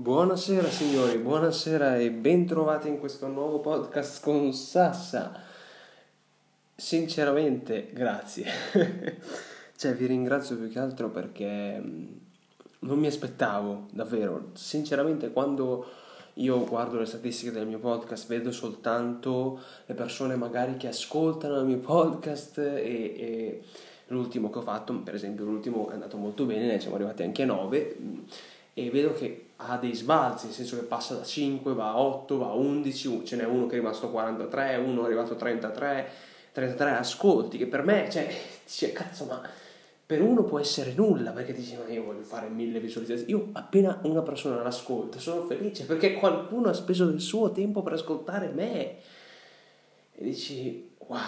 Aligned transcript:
Buonasera 0.00 0.66
signori, 0.70 1.18
buonasera 1.18 1.98
e 1.98 2.10
bentrovati 2.10 2.88
in 2.88 2.98
questo 2.98 3.26
nuovo 3.26 3.58
podcast 3.58 4.22
con 4.22 4.50
Sassa. 4.54 5.42
Sinceramente, 6.74 7.90
grazie. 7.92 8.46
cioè, 9.76 9.94
vi 9.94 10.06
ringrazio 10.06 10.56
più 10.56 10.70
che 10.70 10.78
altro 10.78 11.10
perché 11.10 11.78
mm, 11.78 12.06
non 12.78 12.98
mi 12.98 13.08
aspettavo, 13.08 13.88
davvero. 13.92 14.52
Sinceramente, 14.54 15.32
quando 15.32 15.84
io 16.34 16.64
guardo 16.64 16.98
le 16.98 17.04
statistiche 17.04 17.52
del 17.52 17.66
mio 17.66 17.78
podcast, 17.78 18.26
vedo 18.26 18.52
soltanto 18.52 19.60
le 19.84 19.92
persone 19.92 20.34
magari 20.34 20.78
che 20.78 20.88
ascoltano 20.88 21.58
il 21.58 21.66
mio 21.66 21.78
podcast 21.80 22.56
e, 22.56 22.72
e 23.18 23.62
l'ultimo 24.06 24.48
che 24.48 24.60
ho 24.60 24.62
fatto, 24.62 24.94
per 25.00 25.14
esempio, 25.14 25.44
l'ultimo 25.44 25.90
è 25.90 25.92
andato 25.92 26.16
molto 26.16 26.46
bene, 26.46 26.68
ne 26.68 26.80
siamo 26.80 26.96
arrivati 26.96 27.22
anche 27.22 27.42
a 27.42 27.46
9 27.46 27.96
e 28.72 28.90
vedo 28.90 29.12
che 29.12 29.48
ha 29.66 29.76
dei 29.76 29.94
sbalzi, 29.94 30.46
nel 30.46 30.54
senso 30.54 30.76
che 30.76 30.82
passa 30.82 31.14
da 31.14 31.24
5, 31.24 31.74
va 31.74 31.90
a 31.90 32.00
8, 32.00 32.38
va 32.38 32.48
a 32.48 32.54
11, 32.54 33.24
ce 33.24 33.36
n'è 33.36 33.44
uno 33.44 33.66
che 33.66 33.76
è 33.76 33.78
rimasto 33.78 34.06
a 34.06 34.10
43, 34.10 34.76
uno 34.76 35.02
è 35.02 35.04
arrivato 35.06 35.34
a 35.34 35.36
33, 35.36 36.08
33 36.52 36.90
ascolti, 36.90 37.58
che 37.58 37.66
per 37.66 37.84
me, 37.84 38.08
cioè, 38.10 38.28
dice, 38.64 38.92
cazzo, 38.92 39.24
ma 39.26 39.40
per 40.06 40.22
uno 40.22 40.42
può 40.42 40.58
essere 40.58 40.92
nulla, 40.94 41.30
perché 41.30 41.52
dici, 41.52 41.76
ma 41.76 41.92
io 41.92 42.02
voglio 42.02 42.22
fare 42.22 42.48
mille 42.48 42.80
visualizzazioni. 42.80 43.30
Io 43.30 43.50
appena 43.52 44.00
una 44.02 44.22
persona 44.22 44.60
l'ascolta, 44.62 45.18
sono 45.18 45.44
felice, 45.44 45.84
perché 45.84 46.14
qualcuno 46.14 46.68
ha 46.68 46.72
speso 46.72 47.06
del 47.06 47.20
suo 47.20 47.52
tempo 47.52 47.82
per 47.82 47.92
ascoltare 47.92 48.48
me. 48.48 48.96
E 50.12 50.24
dici, 50.24 50.90
wow, 51.06 51.18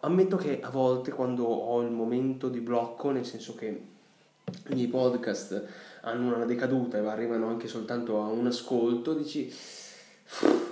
ammetto 0.00 0.36
che 0.36 0.60
a 0.60 0.68
volte 0.70 1.12
quando 1.12 1.44
ho 1.44 1.80
il 1.80 1.90
momento 1.90 2.48
di 2.48 2.60
blocco, 2.60 3.10
nel 3.10 3.24
senso 3.24 3.54
che 3.54 3.66
i 3.66 4.74
miei 4.74 4.88
podcast 4.88 5.66
hanno 6.06 6.34
una 6.34 6.44
decaduta 6.44 6.98
e 6.98 7.06
arrivano 7.06 7.48
anche 7.48 7.68
soltanto 7.68 8.22
a 8.22 8.26
un 8.26 8.46
ascolto, 8.46 9.12
dici 9.14 9.52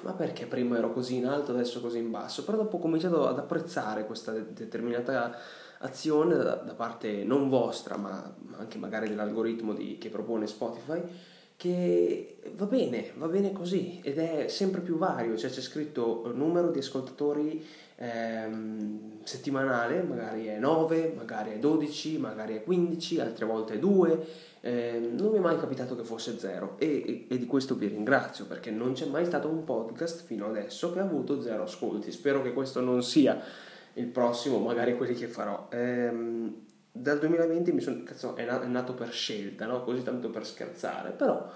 ma 0.03 0.13
perché 0.13 0.47
prima 0.47 0.77
ero 0.77 0.93
così 0.93 1.17
in 1.17 1.27
alto, 1.27 1.53
adesso 1.53 1.81
così 1.81 1.99
in 1.99 2.11
basso? 2.11 2.45
Però 2.45 2.57
dopo 2.57 2.77
ho 2.77 2.81
cominciato 2.81 3.27
ad 3.27 3.39
apprezzare 3.39 4.05
questa 4.05 4.33
determinata 4.33 5.37
azione 5.79 6.37
da, 6.37 6.57
parte 6.77 7.25
non 7.25 7.49
vostra, 7.49 7.97
ma 7.97 8.35
anche 8.59 8.79
magari 8.79 9.09
dell'algoritmo 9.09 9.73
di, 9.73 9.97
che 9.99 10.09
propone 10.09 10.47
Spotify, 10.47 11.01
che 11.57 12.37
va 12.55 12.67
bene, 12.67 13.13
va 13.17 13.27
bene 13.27 13.53
così 13.53 14.01
ed 14.03 14.19
è 14.19 14.49
sempre 14.49 14.81
più 14.81 14.97
vario, 14.97 15.37
cioè 15.37 15.51
c'è 15.51 15.61
scritto 15.61 16.31
numero 16.35 16.71
di 16.71 16.79
ascoltatori 16.79 17.65
ehm, 17.97 19.23
settimanale, 19.23 20.03
magari 20.03 20.47
è 20.47 20.59
9, 20.59 21.15
magari 21.17 21.53
è 21.53 21.59
12, 21.59 22.19
magari 22.19 22.57
è 22.57 22.65
15, 22.65 23.21
altre 23.21 23.47
volte 23.47 23.75
è 23.75 23.79
2, 23.79 24.27
eh, 24.61 25.11
non 25.17 25.31
mi 25.31 25.39
è 25.39 25.41
mai 25.41 25.59
capitato 25.59 25.95
che 25.95 26.05
fosse 26.05 26.39
0 26.39 26.77
e, 26.79 26.87
e, 27.07 27.27
e, 27.29 27.39
di 27.39 27.47
questo 27.47 27.75
vi 27.77 27.87
ringrazio 27.87 28.47
perché 28.47 28.71
non 28.71 28.95
c'è 28.95 29.07
mai 29.07 29.25
stato 29.25 29.49
un 29.49 29.65
podcast 29.65 30.25
fino 30.25 30.47
adesso 30.47 30.93
che 30.93 30.99
ha 30.99 31.03
avuto 31.03 31.41
0 31.41 31.63
ascolti, 31.63 32.11
spero 32.11 32.43
che 32.43 32.53
questo 32.53 32.81
non 32.81 33.03
sia 33.03 33.41
il 33.95 34.07
prossimo, 34.07 34.59
magari 34.59 34.97
quelli 34.97 35.15
che 35.15 35.29
farò. 35.29 35.69
Ehm, 35.71 36.63
dal 36.97 37.19
2020 37.19 37.73
mi 37.73 37.81
sono, 37.81 38.03
cazzo, 38.05 38.37
è, 38.37 38.45
nato 38.67 38.95
per 38.95 39.11
scelta, 39.11 39.67
no? 39.67 39.83
così 39.83 40.05
tanto 40.05 40.31
per 40.31 40.47
scherzare, 40.47 41.11
però 41.11 41.51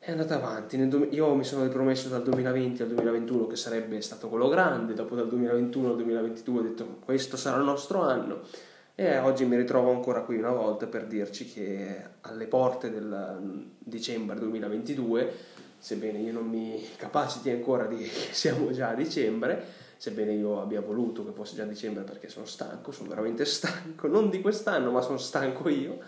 è 0.00 0.10
andata 0.10 0.34
avanti. 0.34 0.76
io 1.10 1.34
mi 1.34 1.44
sono 1.44 1.62
ripromesso 1.62 2.08
dal 2.08 2.24
2020 2.24 2.82
al 2.82 2.88
2021 2.88 3.46
che 3.46 3.54
sarebbe 3.54 4.00
stato 4.00 4.28
quello 4.28 4.48
grande, 4.48 4.94
dopo 4.94 5.14
dal 5.14 5.28
2021 5.28 5.88
al 5.90 5.94
2022 5.94 6.58
ho 6.58 6.62
detto 6.62 6.98
questo 7.04 7.36
sarà 7.36 7.58
il 7.58 7.64
nostro 7.64 8.02
anno 8.02 8.40
e 8.96 9.18
oggi 9.18 9.44
mi 9.44 9.54
ritrovo 9.56 9.92
ancora 9.92 10.22
qui 10.22 10.36
una 10.36 10.50
volta 10.50 10.86
per 10.86 11.06
dirci 11.06 11.46
che 11.46 12.02
alle 12.22 12.46
porte 12.46 12.90
del 12.90 13.66
dicembre 13.78 14.36
2022, 14.40 15.32
sebbene 15.78 16.18
io 16.18 16.32
non 16.32 16.48
mi 16.48 16.84
capaciti 16.96 17.50
ancora 17.50 17.86
di 17.86 17.98
che 18.02 18.32
siamo 18.32 18.72
già 18.72 18.88
a 18.88 18.94
dicembre, 18.94 19.64
sebbene 19.98 20.32
io 20.32 20.60
abbia 20.60 20.80
voluto 20.80 21.24
che 21.24 21.32
fosse 21.32 21.56
già 21.56 21.64
dicembre 21.64 22.04
perché 22.04 22.28
sono 22.28 22.46
stanco, 22.46 22.92
sono 22.92 23.08
veramente 23.08 23.44
stanco, 23.44 24.06
non 24.06 24.30
di 24.30 24.40
quest'anno 24.40 24.90
ma 24.90 25.02
sono 25.02 25.18
stanco 25.18 25.68
io, 25.68 25.98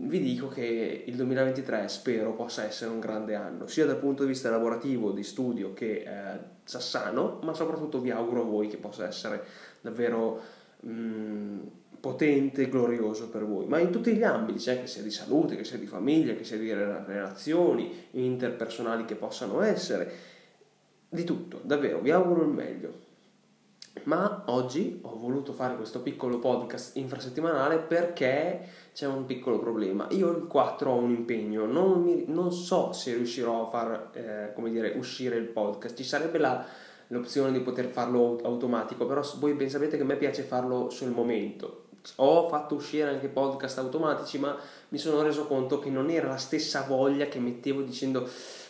vi 0.00 0.20
dico 0.20 0.48
che 0.48 1.04
il 1.06 1.14
2023 1.16 1.88
spero 1.88 2.34
possa 2.34 2.64
essere 2.64 2.90
un 2.90 3.00
grande 3.00 3.34
anno, 3.34 3.66
sia 3.66 3.86
dal 3.86 3.98
punto 3.98 4.22
di 4.22 4.28
vista 4.28 4.50
lavorativo, 4.50 5.12
di 5.12 5.22
studio 5.22 5.72
che 5.72 6.04
eh, 6.06 6.38
sassano, 6.64 7.38
ma 7.42 7.54
soprattutto 7.54 8.00
vi 8.00 8.10
auguro 8.10 8.42
a 8.42 8.44
voi 8.44 8.68
che 8.68 8.76
possa 8.76 9.06
essere 9.06 9.44
davvero 9.80 10.40
mh, 10.80 10.90
mm, 10.90 11.58
potente 12.00 12.62
e 12.62 12.68
glorioso 12.68 13.28
per 13.28 13.44
voi, 13.44 13.66
ma 13.66 13.78
in 13.78 13.90
tutti 13.90 14.12
gli 14.14 14.22
ambiti, 14.22 14.60
cioè 14.60 14.80
che 14.80 14.86
sia 14.86 15.02
di 15.02 15.10
salute, 15.10 15.56
che 15.56 15.64
sia 15.64 15.78
di 15.78 15.86
famiglia, 15.86 16.34
che 16.34 16.44
sia 16.44 16.58
di 16.58 16.72
relazioni 16.72 18.06
interpersonali 18.12 19.04
che 19.04 19.16
possano 19.16 19.62
essere, 19.62 20.36
di 21.08 21.24
tutto, 21.24 21.60
davvero, 21.62 22.00
vi 22.00 22.10
auguro 22.10 22.42
il 22.42 22.48
meglio. 22.48 23.06
Ma 24.04 24.44
oggi 24.46 25.00
ho 25.02 25.18
voluto 25.18 25.52
fare 25.52 25.76
questo 25.76 26.00
piccolo 26.00 26.38
podcast 26.38 26.96
infrasettimanale 26.96 27.78
perché 27.78 28.68
c'è 28.92 29.06
un 29.06 29.26
piccolo 29.26 29.58
problema. 29.58 30.06
Io 30.10 30.30
il 30.30 30.46
4 30.46 30.90
ho 30.90 30.96
un 30.96 31.10
impegno, 31.10 31.66
non, 31.66 32.02
mi, 32.02 32.24
non 32.26 32.52
so 32.52 32.92
se 32.92 33.14
riuscirò 33.14 33.66
a 33.66 33.70
far 33.70 34.10
eh, 34.12 34.70
dire, 34.70 34.94
uscire 34.96 35.36
il 35.36 35.46
podcast. 35.46 35.96
Ci 35.96 36.04
sarebbe 36.04 36.38
la, 36.38 36.64
l'opzione 37.08 37.52
di 37.52 37.60
poter 37.60 37.86
farlo 37.86 38.38
automatico, 38.42 39.06
però 39.06 39.22
voi 39.38 39.54
ben 39.54 39.70
sapete 39.70 39.96
che 39.96 40.02
a 40.02 40.06
me 40.06 40.16
piace 40.16 40.42
farlo 40.42 40.90
sul 40.90 41.10
momento. 41.10 41.84
Ho 42.16 42.48
fatto 42.48 42.74
uscire 42.74 43.08
anche 43.08 43.28
podcast 43.28 43.78
automatici, 43.78 44.38
ma 44.38 44.56
mi 44.88 44.98
sono 44.98 45.22
reso 45.22 45.46
conto 45.46 45.78
che 45.78 45.90
non 45.90 46.08
era 46.10 46.28
la 46.28 46.36
stessa 46.36 46.82
voglia 46.82 47.26
che 47.26 47.38
mettevo 47.38 47.82
dicendo 47.82 48.26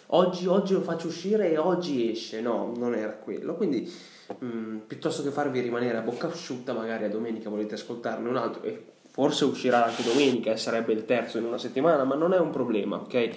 oggi, 0.08 0.46
oggi 0.46 0.74
lo 0.74 0.80
faccio 0.80 1.08
uscire 1.08 1.50
e 1.50 1.58
oggi 1.58 2.10
esce. 2.10 2.40
No, 2.40 2.72
non 2.76 2.94
era 2.94 3.12
quello. 3.12 3.54
Quindi 3.54 3.90
mh, 4.38 4.46
mm, 4.46 4.76
piuttosto 4.86 5.22
che 5.22 5.30
farvi 5.30 5.60
rimanere 5.60 5.98
a 5.98 6.02
bocca 6.02 6.28
asciutta, 6.28 6.72
magari 6.72 7.04
a 7.04 7.10
domenica 7.10 7.50
volete 7.50 7.74
ascoltarne 7.74 8.28
un 8.28 8.36
altro 8.36 8.62
e 8.62 8.84
forse 9.10 9.44
uscirà 9.44 9.84
anche 9.84 10.02
domenica 10.02 10.52
e 10.52 10.56
sarebbe 10.56 10.92
il 10.92 11.04
terzo 11.04 11.38
in 11.38 11.44
una 11.44 11.58
settimana, 11.58 12.04
ma 12.04 12.14
non 12.14 12.32
è 12.32 12.38
un 12.38 12.50
problema, 12.50 12.96
ok? 12.96 13.30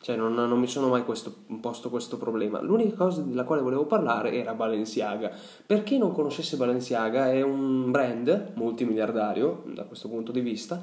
Cioè 0.00 0.16
non, 0.16 0.34
non 0.34 0.58
mi 0.58 0.68
sono 0.68 0.88
mai 0.88 1.04
questo, 1.04 1.34
posto 1.60 1.90
questo 1.90 2.18
problema. 2.18 2.60
L'unica 2.60 2.96
cosa 2.96 3.20
della 3.20 3.44
quale 3.44 3.62
volevo 3.62 3.84
parlare 3.84 4.32
era 4.32 4.54
Balenciaga. 4.54 5.30
Per 5.66 5.82
chi 5.82 5.98
non 5.98 6.12
conoscesse 6.12 6.56
Balenciaga 6.56 7.32
è 7.32 7.42
un 7.42 7.90
brand 7.90 8.52
multimiliardario 8.54 9.64
da 9.66 9.84
questo 9.84 10.08
punto 10.08 10.30
di 10.30 10.40
vista 10.40 10.80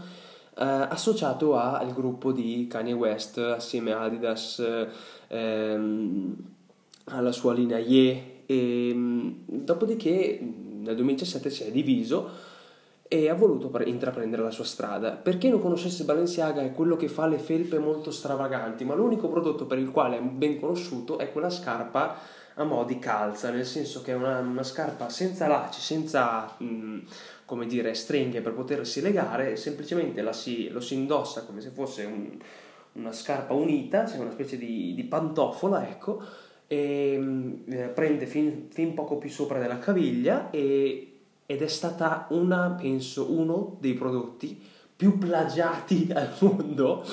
eh, 0.57 0.63
associato 0.63 1.57
al 1.57 1.93
gruppo 1.93 2.31
di 2.31 2.67
Kanye 2.69 2.93
West 2.93 3.37
assieme 3.37 3.91
a 3.91 4.01
Adidas 4.01 4.63
ehm, 5.27 6.35
alla 7.05 7.31
sua 7.31 7.53
linea 7.53 7.77
Ye 7.77 8.43
e 8.45 8.89
ehm, 8.89 9.35
dopodiché 9.45 10.39
nel 10.41 10.95
2017 10.95 11.49
si 11.49 11.63
è 11.63 11.71
diviso 11.71 12.53
e 13.07 13.29
ha 13.29 13.35
voluto 13.35 13.71
intraprendere 13.83 14.41
la 14.41 14.51
sua 14.51 14.63
strada. 14.63 15.11
Per 15.11 15.37
chi 15.37 15.49
non 15.49 15.61
conoscesse 15.61 16.05
Balenciaga 16.05 16.61
è 16.61 16.71
quello 16.71 16.95
che 16.95 17.07
fa 17.07 17.27
le 17.27 17.37
felpe 17.37 17.77
molto 17.77 18.11
stravaganti, 18.11 18.83
ma 18.83 18.95
l'unico 18.95 19.27
prodotto 19.27 19.65
per 19.65 19.77
il 19.77 19.91
quale 19.91 20.17
è 20.17 20.21
ben 20.21 20.59
conosciuto 20.59 21.17
è 21.17 21.31
quella 21.31 21.49
scarpa 21.49 22.17
a 22.55 22.63
mo' 22.63 22.83
di 22.83 22.99
calza, 22.99 23.51
nel 23.51 23.65
senso 23.65 24.01
che 24.01 24.11
è 24.11 24.15
una, 24.15 24.39
una 24.39 24.63
scarpa 24.63 25.09
senza 25.09 25.47
lacci, 25.47 25.81
senza 25.81 26.55
mh, 26.57 26.99
come 27.45 27.65
dire, 27.65 27.93
stringhe 27.93 28.41
per 28.41 28.53
potersi 28.53 29.01
legare, 29.01 29.55
semplicemente 29.55 30.33
si, 30.33 30.69
lo 30.69 30.79
si 30.79 30.95
indossa 30.95 31.43
come 31.43 31.61
se 31.61 31.69
fosse 31.69 32.05
un, 32.05 32.37
una 32.93 33.11
scarpa 33.11 33.53
unita, 33.53 34.05
cioè 34.05 34.19
una 34.19 34.31
specie 34.31 34.57
di, 34.57 34.93
di 34.95 35.03
pantofola, 35.03 35.87
ecco, 35.87 36.23
e 36.67 37.17
mh, 37.17 37.91
prende 37.93 38.25
fin, 38.25 38.67
fin 38.69 38.93
poco 38.93 39.17
più 39.17 39.29
sopra 39.29 39.59
della 39.59 39.79
caviglia 39.79 40.49
e 40.49 41.09
ed 41.45 41.61
è 41.61 41.67
stata 41.67 42.25
una, 42.29 42.75
penso, 42.79 43.31
uno 43.31 43.77
dei 43.79 43.93
prodotti 43.93 44.59
più 44.95 45.17
plagiati 45.17 46.09
al 46.13 46.33
mondo 46.39 47.05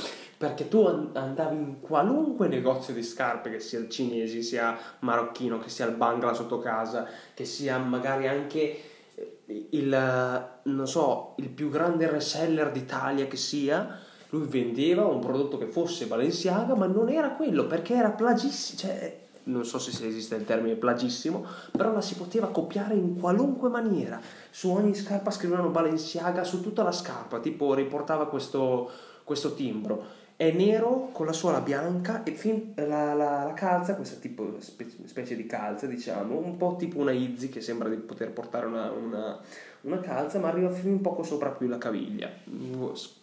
perché 0.43 0.67
tu 0.67 0.85
andavi 0.85 1.55
in 1.55 1.79
qualunque 1.79 2.49
negozio 2.49 2.93
di 2.93 3.05
scarpe, 3.05 3.49
che 3.49 3.61
sia 3.61 3.79
il 3.79 3.89
cinese, 3.89 4.43
sia 4.43 4.77
marocchino, 4.99 5.61
che 5.61 5.69
sia 5.69 5.87
il 5.87 5.95
Bangla 5.95 6.35
sotto 6.35 6.59
casa, 6.59 7.07
che 7.33 7.45
sia 7.45 7.79
magari 7.79 8.27
anche 8.27 8.81
eh, 9.15 9.67
il, 9.71 10.49
non 10.65 10.89
so, 10.89 11.35
il 11.37 11.49
più 11.49 11.71
grande 11.71 12.11
reseller 12.11 12.73
d'Italia 12.73 13.29
che 13.29 13.37
sia, 13.37 14.01
lui 14.31 14.49
vendeva 14.49 15.05
un 15.05 15.21
prodotto 15.21 15.59
che 15.59 15.67
fosse 15.67 16.07
Balenciaga, 16.07 16.75
ma 16.75 16.87
non 16.87 17.09
era 17.09 17.35
quello, 17.35 17.69
perché 17.69 17.95
era 17.95 18.11
plagissimo, 18.11 18.81
cioè 18.81 19.21
non 19.45 19.65
so 19.65 19.79
se 19.79 20.05
esiste 20.05 20.35
il 20.35 20.45
termine 20.45 20.75
plagissimo, 20.75 21.47
però 21.71 21.93
la 21.93 22.01
si 22.01 22.17
poteva 22.17 22.49
copiare 22.49 22.95
in 22.95 23.17
qualunque 23.17 23.69
maniera. 23.69 24.21
Su 24.51 24.71
ogni 24.71 24.97
scarpa 24.97 25.31
scrivevano 25.31 25.69
Balenciaga, 25.69 26.43
su 26.43 26.61
tutta 26.61 26.83
la 26.83 26.91
scarpa, 26.91 27.39
tipo 27.39 27.75
riportava 27.75 28.27
questo, 28.27 28.91
questo 29.23 29.55
timbro. 29.55 30.19
È 30.43 30.51
nero 30.51 31.11
con 31.13 31.27
la 31.27 31.33
suola 31.33 31.61
bianca 31.61 32.25
e 32.25 32.33
fin, 32.33 32.73
la, 32.75 33.15
la, 33.15 33.45
la, 33.45 33.53
calza, 33.55 33.95
questa 33.95 34.19
tipo 34.19 34.57
specie 34.59 35.37
di 35.37 35.47
calza, 35.47 35.87
diciamo, 35.87 36.37
un 36.37 36.57
po' 36.57 36.75
tipo 36.77 36.99
una 36.99 37.13
Izzy 37.13 37.49
che 37.49 37.61
sembra 37.61 37.89
di 37.89 37.95
poter 37.95 38.33
portare 38.33 38.67
una, 38.67 38.91
una, 38.91 39.39
una 39.83 40.01
calza, 40.01 40.41
ma 40.41 40.49
arriva 40.49 40.69
fin 40.71 41.01
poco 41.01 41.23
sopra 41.23 41.51
più 41.51 41.69
la 41.69 41.79
caviglia. 41.79 42.29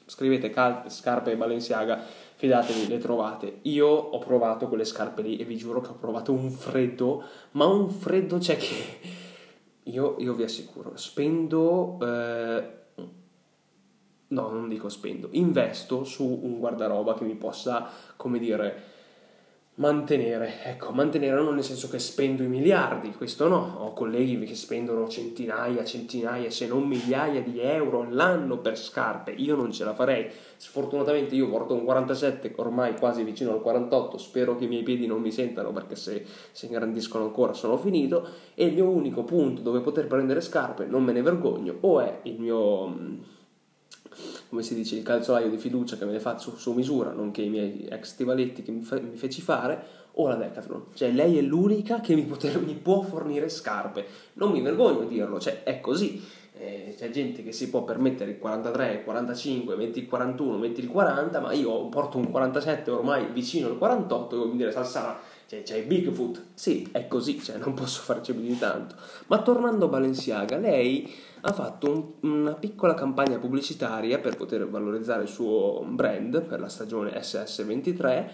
Scrivete 0.06 0.50
cal- 0.50 0.90
scarpe 0.90 1.36
Balenciaga 1.36 2.02
fidatevi, 2.36 2.88
le 2.88 3.00
trovate. 3.00 3.58
Io 3.64 3.88
ho 3.90 4.20
provato 4.20 4.70
quelle 4.70 4.86
scarpe 4.86 5.22
lì 5.22 5.36
e 5.36 5.44
vi 5.44 5.58
giuro 5.58 5.82
che 5.82 5.90
ho 5.90 5.98
provato 6.00 6.32
un 6.32 6.50
freddo, 6.50 7.22
ma 7.52 7.66
un 7.66 7.90
freddo 7.90 8.38
c'è 8.38 8.56
che 8.56 9.00
io, 9.84 10.16
io 10.20 10.34
vi 10.36 10.44
assicuro, 10.44 10.96
spendo... 10.96 11.98
Eh, 12.02 12.78
no, 14.30 14.50
non 14.50 14.68
dico 14.68 14.90
spendo, 14.90 15.30
investo 15.32 16.04
su 16.04 16.40
un 16.44 16.60
guardaroba 16.60 17.14
che 17.14 17.24
mi 17.24 17.36
possa, 17.36 17.90
come 18.16 18.40
dire, 18.40 18.98
mantenere, 19.80 20.62
ecco, 20.66 20.92
mantenere 20.92 21.42
non 21.42 21.56
nel 21.56 21.64
senso 21.64 21.88
che 21.88 22.00
spendo 22.00 22.44
i 22.44 22.48
miliardi, 22.48 23.14
questo 23.14 23.48
no, 23.48 23.78
ho 23.80 23.94
colleghi 23.94 24.38
che 24.40 24.54
spendono 24.54 25.08
centinaia, 25.08 25.86
centinaia, 25.86 26.50
se 26.50 26.68
non 26.68 26.86
migliaia 26.86 27.42
di 27.42 27.62
euro 27.62 28.02
all'anno 28.02 28.58
per 28.58 28.78
scarpe, 28.78 29.32
io 29.32 29.56
non 29.56 29.72
ce 29.72 29.86
la 29.86 29.94
farei, 29.94 30.30
sfortunatamente 30.58 31.34
io 31.36 31.50
porto 31.50 31.74
un 31.74 31.86
47, 31.86 32.54
ormai 32.58 32.98
quasi 32.98 33.24
vicino 33.24 33.54
al 33.54 33.62
48, 33.62 34.18
spero 34.18 34.58
che 34.58 34.66
i 34.66 34.68
miei 34.68 34.84
piedi 34.84 35.08
non 35.08 35.22
mi 35.22 35.32
sentano 35.32 35.72
perché 35.72 35.96
se 35.96 36.26
si 36.52 36.66
ingrandiscono 36.66 37.24
ancora 37.24 37.54
sono 37.54 37.78
finito, 37.78 38.28
e 38.56 38.66
il 38.66 38.74
mio 38.74 38.90
unico 38.90 39.24
punto 39.24 39.62
dove 39.62 39.80
poter 39.80 40.08
prendere 40.08 40.42
scarpe, 40.42 40.88
non 40.88 41.06
me 41.06 41.14
ne 41.14 41.22
vergogno, 41.22 41.78
o 41.80 42.02
è 42.02 42.20
il 42.24 42.38
mio 42.38 43.38
come 44.50 44.64
si 44.64 44.76
dice, 44.76 44.96
il 44.96 45.04
calzolaio 45.04 45.50
di 45.50 45.58
fiducia 45.58 45.98
che 45.98 46.06
me 46.06 46.12
ne 46.12 46.20
faccio 46.20 46.58
su 46.58 46.74
misura, 46.74 47.12
nonché 47.12 47.42
i 47.42 47.50
miei 47.50 47.88
ex 47.90 48.10
stivaletti 48.10 48.64
che 48.64 48.72
mi, 48.72 48.82
fe- 48.82 49.02
mi 49.02 49.16
feci 49.16 49.42
fare, 49.42 50.00
o 50.14 50.28
la 50.28 50.36
Decathlon. 50.36 50.86
Cioè, 50.94 51.12
lei 51.12 51.38
è 51.38 51.42
l'unica 51.42 52.02
che 52.02 52.16
mi, 52.16 52.24
poter, 52.24 52.60
mi, 52.62 52.74
può 52.74 53.02
fornire 53.02 53.50
scarpe. 53.50 54.06
Non 54.34 54.52
mi 54.52 54.62
vergogno 54.62 55.02
a 55.02 55.06
dirlo, 55.06 55.40
cioè, 55.40 55.64
è 55.64 55.80
così. 55.80 56.22
Eh, 56.58 56.94
c'è 56.98 57.10
gente 57.10 57.42
che 57.42 57.54
si 57.54 57.70
può 57.70 57.84
permettere 57.84 58.32
il 58.32 58.38
43, 58.38 58.92
il 58.92 59.04
45, 59.04 59.76
metti 59.78 60.00
il 60.00 60.08
41, 60.08 60.58
metti 60.58 60.82
il 60.82 60.90
40, 60.90 61.40
ma 61.40 61.54
io 61.54 61.88
porto 61.88 62.18
un 62.18 62.30
47 62.30 62.92
ormai 62.92 63.28
vicino 63.32 63.68
al 63.68 63.78
48 63.78 64.36
e 64.36 64.38
vuol 64.38 64.58
dire 64.58 64.72
Salsana, 64.72 65.18
cioè 65.50 65.64
c'è 65.64 65.84
Bigfoot. 65.84 66.44
Sì, 66.54 66.88
è 66.92 67.08
così, 67.08 67.42
cioè, 67.42 67.58
non 67.58 67.74
posso 67.74 68.02
farci 68.04 68.34
più 68.34 68.44
di 68.44 68.58
tanto. 68.60 68.96
Ma 69.28 69.42
tornando 69.42 69.86
a 69.86 69.88
Balenciaga, 69.88 70.58
lei 70.58 71.12
ha 71.42 71.52
fatto 71.52 72.20
un, 72.22 72.30
una 72.30 72.54
piccola 72.54 72.94
campagna 72.94 73.40
pubblicitaria 73.40 74.20
per 74.20 74.38
poter 74.38 74.70
valorizzare 74.70 75.24
il 75.24 75.28
suo 75.30 75.84
brand 75.88 76.42
per 76.44 76.60
la 76.60 76.70
stagione 76.70 77.20
SS23 77.20 78.30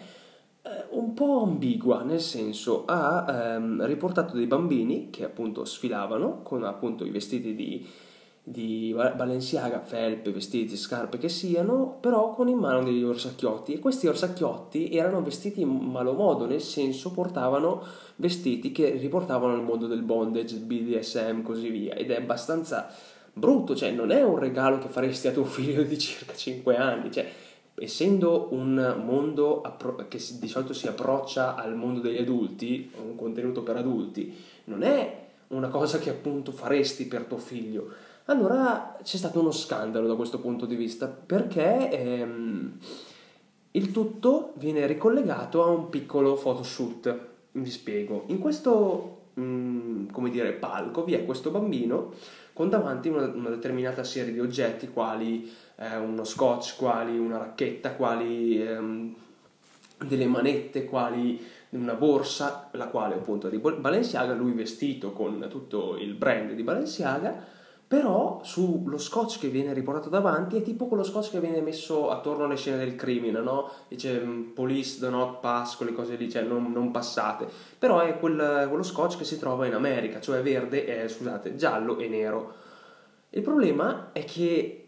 eh, 0.66 0.86
un 0.90 1.14
po' 1.14 1.44
ambigua, 1.44 2.02
nel 2.02 2.20
senso 2.20 2.84
ha 2.86 3.54
ehm, 3.54 3.86
riportato 3.86 4.36
dei 4.36 4.48
bambini 4.48 5.10
che 5.10 5.24
appunto 5.24 5.64
sfilavano 5.64 6.42
con 6.42 6.64
appunto 6.64 7.06
i 7.06 7.12
vestiti 7.12 7.56
di, 7.56 7.88
di 8.48 8.94
Balenciaga, 8.94 9.82
felpe, 9.82 10.32
vestiti, 10.32 10.78
scarpe 10.78 11.18
che 11.18 11.30
siano, 11.30 11.98
però 12.00 12.30
con 12.30 12.48
in 12.48 12.60
mano 12.60 12.84
degli 12.84 13.02
orsacchiotti. 13.02 13.74
E 13.74 13.80
questi 13.80 14.06
orsacchiotti 14.06 14.92
erano 14.92 15.24
vestiti 15.24 15.62
in 15.62 15.70
malo 15.70 16.14
modo, 16.14 16.46
nel 16.46 16.62
senso 16.62 17.12
portavano 17.12 17.82
vestiti 18.18 18.72
che 18.72 18.92
riportavano 18.92 19.54
al 19.54 19.64
mondo 19.64 19.88
del 19.88 20.04
bondage, 20.04 20.58
BDSM, 20.58 21.42
così 21.42 21.70
via, 21.70 21.96
ed 21.96 22.12
è 22.12 22.18
abbastanza 22.18 22.88
brutto, 23.34 23.76
cioè 23.76 23.90
non 23.90 24.12
è 24.12 24.22
un 24.22 24.38
regalo 24.38 24.78
che 24.78 24.90
faresti 24.90 25.28
a 25.28 25.32
tuo 25.32 25.44
figlio 25.46 25.82
di 25.82 25.98
circa 25.98 26.36
5 26.36 26.78
anni, 26.78 27.12
cioè 27.12 27.28
essendo 27.78 28.50
un 28.52 29.02
mondo 29.04 29.62
appro- 29.62 30.06
che 30.08 30.22
di 30.40 30.48
solito 30.48 30.74
si 30.74 30.88
approccia 30.88 31.56
al 31.56 31.76
mondo 31.76 32.00
degli 32.00 32.20
adulti, 32.20 32.92
un 33.04 33.16
contenuto 33.16 33.64
per 33.64 33.78
adulti, 33.78 34.32
non 34.66 34.84
è 34.84 35.24
una 35.48 35.70
cosa 35.70 35.98
che 35.98 36.12
appunto 36.12 36.52
faresti 36.52 37.08
per 37.08 37.24
tuo 37.24 37.38
figlio. 37.38 38.05
Allora 38.28 38.98
c'è 39.04 39.18
stato 39.18 39.40
uno 39.40 39.52
scandalo 39.52 40.08
da 40.08 40.16
questo 40.16 40.40
punto 40.40 40.66
di 40.66 40.76
vista 40.76 41.08
perché 41.08 41.92
ehm, 41.92 42.78
il 43.72 43.92
tutto 43.92 44.54
viene 44.56 44.88
ricollegato 44.88 45.64
a 45.64 45.68
un 45.68 45.90
piccolo 45.90 46.34
photoshoot 46.34 47.20
vi 47.52 47.70
spiego. 47.70 48.24
In 48.28 48.40
questo, 48.40 49.28
mh, 49.36 49.42
mm, 49.44 50.10
come 50.10 50.32
dire, 50.32 50.54
palco 50.54 51.04
vi 51.04 51.14
è 51.14 51.24
questo 51.24 51.52
bambino 51.52 52.14
con 52.54 52.70
davanti 52.70 53.10
una, 53.10 53.28
una 53.28 53.50
determinata 53.50 54.04
serie 54.04 54.34
di 54.34 54.40
oggetti, 54.40 54.90
quali 54.90 55.52
eh, 55.76 55.98
uno 55.98 56.24
scotch, 56.24 56.78
quali 56.78 57.20
una 57.20 57.38
racchetta, 57.38 57.94
quali 57.94 58.60
ehm, 58.60 59.14
delle 60.04 60.26
manette, 60.26 60.86
quali 60.86 61.40
una 61.70 61.94
borsa, 61.94 62.70
la 62.72 62.88
quale 62.88 63.16
appunto 63.16 63.48
è 63.48 63.52
di 63.52 63.58
Balenciaga, 63.58 64.34
lui 64.34 64.54
vestito 64.54 65.12
con 65.12 65.46
tutto 65.48 65.96
il 65.98 66.16
brand 66.16 66.54
di 66.54 66.64
Balenciaga 66.64 67.54
però 67.88 68.40
sullo 68.44 68.98
scotch 68.98 69.40
che 69.40 69.50
viene 69.50 69.72
riportato 69.72 70.10
davanti 70.10 70.58
è 70.58 70.64
tipo 70.64 70.88
quello 70.88 71.04
scotch 71.04 71.30
che 71.30 71.40
viene 71.40 71.62
messo 71.62 72.10
attorno 72.10 72.46
alle 72.46 72.56
scene 72.56 72.78
del 72.78 72.96
crimine, 72.96 73.42
no? 73.42 73.70
Dice 73.88 74.20
mm, 74.20 74.54
police 74.54 75.00
do 75.00 75.10
not 75.12 75.40
pass, 75.40 75.76
quelle 75.76 75.94
cose 75.94 76.16
lì, 76.16 76.30
cioè 76.30 76.42
non, 76.42 76.72
non 76.72 76.90
passate. 76.90 77.48
Però 77.78 78.00
è 78.00 78.18
quel, 78.18 78.66
quello 78.68 78.82
scotch 78.84 79.18
che 79.18 79.24
si 79.24 79.38
trova 79.38 79.68
in 79.68 79.76
America, 79.76 80.20
cioè 80.20 80.42
verde, 80.42 81.04
eh, 81.04 81.08
scusate, 81.08 81.56
giallo 81.56 82.00
e 82.00 82.08
nero. 82.08 82.54
Il 83.30 83.44
problema 83.44 84.10
è 84.14 84.26
che 84.26 84.88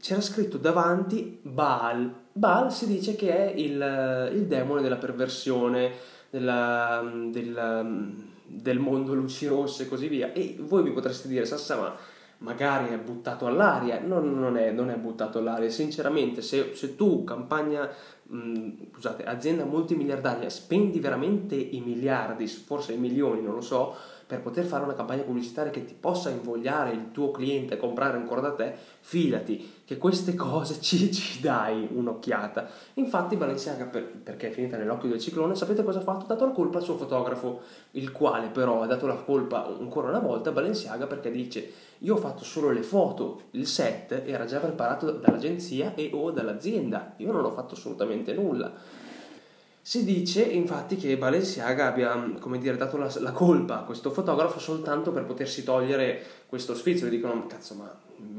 c'era 0.00 0.22
scritto 0.22 0.56
davanti 0.56 1.40
Baal. 1.42 2.10
Baal 2.32 2.72
si 2.72 2.86
dice 2.86 3.16
che 3.16 3.36
è 3.36 3.52
il, 3.54 4.30
il 4.34 4.46
demone 4.46 4.80
della 4.80 4.96
perversione, 4.96 5.92
della, 6.30 7.02
mm, 7.02 7.30
del, 7.30 7.80
mm, 7.84 8.12
del 8.46 8.78
mondo 8.78 9.12
luci 9.12 9.46
rosse 9.46 9.82
e 9.82 9.88
così 9.88 10.08
via. 10.08 10.32
E 10.32 10.56
voi 10.58 10.82
mi 10.82 10.92
potreste 10.92 11.28
dire, 11.28 11.44
Sassa, 11.44 11.76
ma 11.76 12.12
magari 12.38 12.88
è 12.88 12.98
buttato 12.98 13.46
all'aria, 13.46 14.00
non, 14.00 14.38
non, 14.38 14.56
è, 14.56 14.70
non 14.70 14.90
è, 14.90 14.96
buttato 14.96 15.38
all'aria, 15.38 15.70
sinceramente 15.70 16.42
se, 16.42 16.74
se 16.74 16.96
tu 16.96 17.24
campagna, 17.24 17.88
mh, 18.22 18.68
scusate, 18.92 19.24
azienda 19.24 19.64
multimiliardaria 19.64 20.48
spendi 20.50 21.00
veramente 21.00 21.54
i 21.54 21.80
miliardi, 21.80 22.46
forse 22.46 22.92
i 22.92 22.98
milioni, 22.98 23.42
non 23.42 23.54
lo 23.54 23.60
so, 23.60 23.96
per 24.34 24.42
poter 24.42 24.64
fare 24.64 24.82
una 24.82 24.94
campagna 24.94 25.22
pubblicitaria 25.22 25.70
che 25.70 25.84
ti 25.84 25.94
possa 25.98 26.28
invogliare 26.28 26.90
il 26.90 27.12
tuo 27.12 27.30
cliente 27.30 27.74
a 27.74 27.76
comprare 27.76 28.16
ancora 28.16 28.40
da 28.40 28.52
te, 28.52 28.74
fidati 28.98 29.82
che 29.84 29.96
queste 29.96 30.34
cose 30.34 30.80
ci, 30.80 31.10
ci 31.14 31.40
dai 31.40 31.88
un'occhiata. 31.92 32.68
Infatti 32.94 33.36
Balenciaga, 33.36 33.84
per, 33.84 34.02
perché 34.02 34.48
è 34.48 34.50
finita 34.50 34.76
nell'occhio 34.76 35.08
del 35.08 35.20
ciclone, 35.20 35.54
sapete 35.54 35.84
cosa 35.84 36.00
ha 36.00 36.02
fatto? 36.02 36.24
Ha 36.24 36.28
dato 36.28 36.46
la 36.46 36.52
colpa 36.52 36.78
al 36.78 36.84
suo 36.84 36.96
fotografo, 36.96 37.60
il 37.92 38.10
quale 38.10 38.48
però 38.48 38.82
ha 38.82 38.86
dato 38.86 39.06
la 39.06 39.14
colpa 39.14 39.66
ancora 39.66 40.08
una 40.08 40.18
volta 40.18 40.50
a 40.50 40.52
Balenciaga 40.52 41.06
perché 41.06 41.30
dice 41.30 41.72
io 41.98 42.14
ho 42.14 42.18
fatto 42.18 42.42
solo 42.42 42.70
le 42.70 42.82
foto, 42.82 43.42
il 43.52 43.66
set 43.66 44.24
era 44.26 44.44
già 44.46 44.58
preparato 44.58 45.12
dall'agenzia 45.12 45.94
e 45.94 46.10
o 46.12 46.32
dall'azienda, 46.32 47.14
io 47.18 47.30
non 47.30 47.44
ho 47.44 47.50
fatto 47.52 47.74
assolutamente 47.74 48.34
nulla. 48.34 49.02
Si 49.86 50.02
dice 50.02 50.40
infatti 50.42 50.96
che 50.96 51.18
Balenciaga 51.18 51.88
abbia, 51.88 52.32
come 52.40 52.56
dire, 52.56 52.74
dato 52.74 52.96
la, 52.96 53.12
la, 53.18 53.32
colpa 53.32 53.80
a 53.80 53.82
questo 53.82 54.10
fotografo 54.10 54.58
soltanto 54.58 55.12
per 55.12 55.26
potersi 55.26 55.62
togliere 55.62 56.24
questo 56.46 56.74
sfizio. 56.74 57.06
E 57.06 57.10
dicono, 57.10 57.46
cazzo, 57.46 57.74
ma 57.74 57.94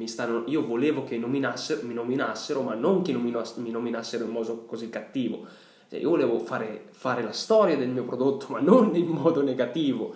stanno, 0.06 0.46
io 0.48 0.66
volevo 0.66 1.04
che 1.04 1.20
nominassero, 1.20 1.86
mi 1.86 1.94
nominassero, 1.94 2.64
ma 2.64 2.74
non 2.74 3.04
che 3.04 3.14
mi 3.14 3.70
nominassero 3.70 4.24
in 4.24 4.32
modo 4.32 4.66
così 4.66 4.90
cattivo. 4.90 5.46
Cioè, 5.88 6.00
io 6.00 6.10
volevo 6.10 6.40
fare, 6.40 6.88
fare 6.90 7.22
la 7.22 7.32
storia 7.32 7.78
del 7.78 7.90
mio 7.90 8.06
prodotto, 8.06 8.48
ma 8.50 8.60
non 8.60 8.96
in 8.96 9.06
modo 9.06 9.44
negativo. 9.44 10.16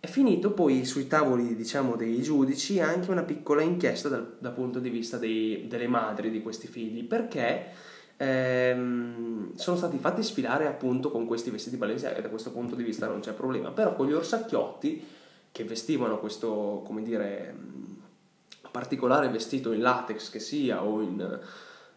È 0.00 0.08
finito 0.08 0.50
poi 0.50 0.84
sui 0.84 1.06
tavoli, 1.06 1.54
diciamo, 1.54 1.94
dei 1.94 2.20
giudici 2.22 2.80
anche 2.80 3.12
una 3.12 3.22
piccola 3.22 3.62
inchiesta 3.62 4.08
dal, 4.08 4.34
dal 4.40 4.52
punto 4.52 4.80
di 4.80 4.90
vista 4.90 5.16
dei, 5.16 5.68
delle 5.68 5.86
madri 5.86 6.28
di 6.28 6.42
questi 6.42 6.66
figli, 6.66 7.04
perché 7.04 7.70
ehm, 8.20 9.54
sono 9.54 9.76
stati 9.76 9.96
fatti 9.96 10.22
sfilare 10.22 10.66
appunto 10.66 11.10
con 11.10 11.26
questi 11.26 11.50
vestiti 11.50 11.76
Balenciaga 11.76 12.20
da 12.20 12.28
questo 12.28 12.52
punto 12.52 12.74
di 12.74 12.82
vista 12.82 13.06
non 13.06 13.20
c'è 13.20 13.32
problema, 13.32 13.70
però 13.70 13.94
con 13.94 14.06
gli 14.06 14.12
orsacchiotti 14.12 15.06
che 15.50 15.64
vestivano 15.64 16.18
questo, 16.18 16.82
come 16.84 17.02
dire, 17.02 17.56
particolare 18.70 19.28
vestito 19.30 19.72
in 19.72 19.80
latex 19.80 20.30
che 20.30 20.38
sia 20.38 20.84
o 20.84 21.00
in 21.00 21.40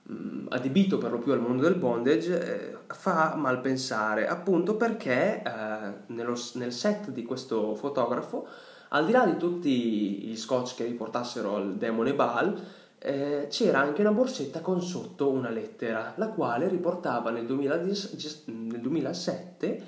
mh, 0.04 0.46
adibito 0.50 0.98
per 0.98 1.12
lo 1.12 1.20
più 1.20 1.34
al 1.34 1.42
mondo 1.42 1.64
del 1.64 1.76
bondage 1.76 2.42
eh, 2.42 2.78
fa 2.88 3.36
mal 3.36 3.60
pensare. 3.60 4.28
Appunto 4.28 4.76
perché 4.78 5.44
eh, 5.44 5.94
nello, 6.08 6.40
nel 6.54 6.72
set 6.72 7.10
di 7.10 7.24
questo 7.24 7.76
fotografo 7.76 8.48
al 8.90 9.06
di 9.06 9.12
là 9.12 9.26
di 9.26 9.38
tutti 9.38 10.22
gli 10.22 10.38
scotch 10.38 10.76
che 10.76 10.86
riportassero 10.86 11.56
al 11.56 11.76
demone 11.76 12.14
Baal 12.14 12.62
eh, 13.06 13.48
c'era 13.50 13.80
anche 13.80 14.00
una 14.00 14.14
borsetta 14.14 14.62
con 14.62 14.82
sotto 14.82 15.30
una 15.30 15.50
lettera, 15.50 16.14
la 16.16 16.30
quale 16.30 16.70
riportava 16.70 17.32
nel, 17.32 17.46
2010, 17.46 18.44
nel 18.46 18.80
2007 18.80 19.84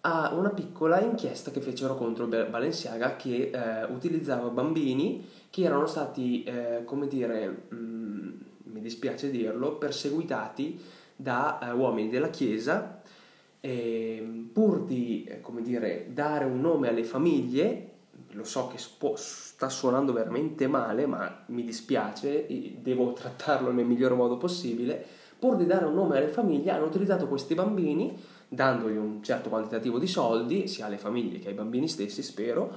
a 0.00 0.34
una 0.34 0.50
piccola 0.50 1.00
inchiesta 1.00 1.52
che 1.52 1.60
fecero 1.60 1.94
contro 1.94 2.26
Balenciaga 2.26 3.14
che 3.14 3.50
eh, 3.52 3.84
utilizzava 3.84 4.48
bambini 4.48 5.24
che 5.48 5.62
erano 5.62 5.86
stati, 5.86 6.42
eh, 6.42 6.82
come 6.84 7.06
dire, 7.06 7.66
mh, 7.68 7.76
mm, 7.76 8.30
mi 8.64 8.80
dispiace 8.80 9.30
dirlo, 9.30 9.76
perseguitati 9.76 10.80
da 11.14 11.60
eh, 11.60 11.72
uomini 11.72 12.08
della 12.08 12.30
Chiesa 12.30 13.00
pur 14.52 14.84
di, 14.84 15.24
eh, 15.24 15.40
come 15.40 15.60
dire, 15.62 16.08
dare 16.12 16.44
un 16.44 16.60
nome 16.60 16.88
alle 16.88 17.02
famiglie 17.02 17.95
lo 18.32 18.44
so 18.44 18.68
che 18.68 18.78
sta 18.78 19.68
suonando 19.68 20.12
veramente 20.12 20.66
male, 20.66 21.06
ma 21.06 21.44
mi 21.46 21.64
dispiace, 21.64 22.46
devo 22.80 23.12
trattarlo 23.12 23.70
nel 23.72 23.84
miglior 23.86 24.14
modo 24.14 24.36
possibile, 24.36 25.04
pur 25.38 25.56
di 25.56 25.66
dare 25.66 25.84
un 25.84 25.94
nome 25.94 26.18
alle 26.18 26.28
famiglie, 26.28 26.70
hanno 26.70 26.86
utilizzato 26.86 27.28
questi 27.28 27.54
bambini, 27.54 28.18
dandogli 28.48 28.96
un 28.96 29.22
certo 29.22 29.48
quantitativo 29.48 29.98
di 29.98 30.06
soldi, 30.06 30.68
sia 30.68 30.86
alle 30.86 30.98
famiglie 30.98 31.38
che 31.38 31.48
ai 31.48 31.54
bambini 31.54 31.88
stessi, 31.88 32.22
spero, 32.22 32.74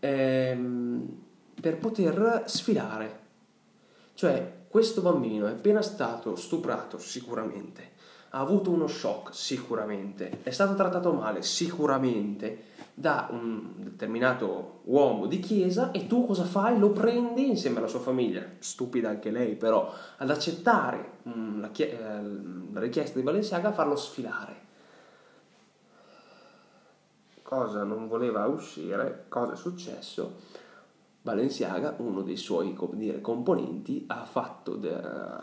ehm, 0.00 1.20
per 1.60 1.78
poter 1.78 2.44
sfilare. 2.46 3.20
Cioè, 4.14 4.60
questo 4.68 5.02
bambino 5.02 5.46
è 5.46 5.50
appena 5.50 5.82
stato 5.82 6.34
stuprato, 6.36 6.98
sicuramente, 6.98 7.90
ha 8.34 8.38
avuto 8.38 8.70
uno 8.70 8.86
shock, 8.86 9.34
sicuramente, 9.34 10.40
è 10.42 10.50
stato 10.50 10.74
trattato 10.74 11.12
male, 11.12 11.42
sicuramente, 11.42 12.70
da 12.94 13.28
un 13.30 13.72
determinato 13.76 14.80
uomo 14.84 15.26
di 15.26 15.38
chiesa 15.38 15.90
e 15.90 16.06
tu 16.06 16.26
cosa 16.26 16.44
fai? 16.44 16.78
Lo 16.78 16.90
prendi 16.90 17.48
insieme 17.48 17.78
alla 17.78 17.88
sua 17.88 18.00
famiglia, 18.00 18.42
stupida 18.58 19.10
anche 19.10 19.30
lei 19.30 19.54
però, 19.54 19.92
ad 20.16 20.30
accettare 20.30 21.18
mm, 21.28 21.60
la, 21.60 21.68
chie- 21.68 21.90
eh, 21.90 22.22
la 22.72 22.80
richiesta 22.80 23.18
di 23.18 23.24
Balenciaga 23.24 23.68
a 23.68 23.72
farlo 23.72 23.96
sfilare. 23.96 24.60
Cosa 27.42 27.84
non 27.84 28.08
voleva 28.08 28.46
uscire, 28.46 29.26
cosa 29.28 29.52
è 29.52 29.56
successo? 29.56 30.36
Balenciaga, 31.22 31.94
uno 31.98 32.22
dei 32.22 32.36
suoi 32.36 32.76
dire, 32.94 33.20
componenti, 33.20 34.04
ha, 34.08 34.24
fatto 34.24 34.80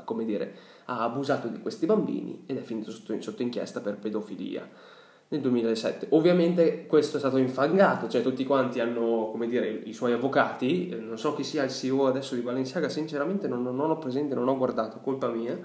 come 0.03 0.25
dire, 0.25 0.53
ha 0.85 1.03
abusato 1.03 1.47
di 1.47 1.59
questi 1.61 1.85
bambini 1.85 2.43
ed 2.45 2.57
è 2.57 2.61
finito 2.61 2.91
sotto, 2.91 3.19
sotto 3.21 3.41
inchiesta 3.41 3.79
per 3.79 3.97
pedofilia. 3.97 4.97
Nel 5.31 5.41
2007. 5.41 6.07
Ovviamente 6.09 6.87
questo 6.87 7.17
è 7.17 7.19
stato 7.19 7.37
infangato, 7.37 8.09
cioè 8.09 8.23
tutti 8.23 8.43
quanti 8.45 8.79
hanno, 8.79 9.29
come 9.29 9.47
dire, 9.47 9.69
i 9.69 9.93
suoi 9.93 10.11
avvocati, 10.11 10.89
non 10.99 11.19
so 11.19 11.35
chi 11.35 11.43
sia 11.43 11.63
il 11.63 11.69
CEO 11.69 12.07
adesso 12.07 12.33
di 12.33 12.41
Balenciaga, 12.41 12.89
sinceramente 12.89 13.47
non, 13.47 13.61
non 13.61 13.91
ho 13.91 13.99
presente, 13.99 14.33
non 14.33 14.47
ho 14.47 14.57
guardato, 14.57 14.99
colpa 15.01 15.27
mia, 15.27 15.55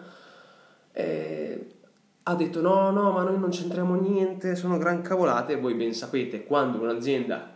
e 0.93 1.67
ha 2.25 2.35
detto 2.35 2.61
no, 2.61 2.91
no, 2.91 3.13
ma 3.13 3.23
noi 3.23 3.39
non 3.39 3.49
c'entriamo 3.49 3.95
niente, 3.95 4.55
sono 4.55 4.77
gran 4.77 5.01
cavolate, 5.01 5.57
voi 5.57 5.75
ben 5.75 5.95
sapete, 5.95 6.45
quando 6.45 6.81
un'azienda 6.81 7.54